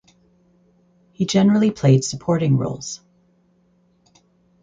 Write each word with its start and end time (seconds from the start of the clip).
He 1.11 1.27
generally 1.27 1.69
played 1.69 2.03
supporting 2.03 2.57
roles. 2.57 3.01